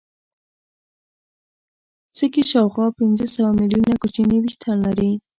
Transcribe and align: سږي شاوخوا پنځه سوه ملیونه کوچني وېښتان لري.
سږي 2.15 2.43
شاوخوا 2.51 2.87
پنځه 2.99 3.25
سوه 3.35 3.49
ملیونه 3.59 3.93
کوچني 4.01 4.37
وېښتان 4.39 4.77
لري. 4.87 5.11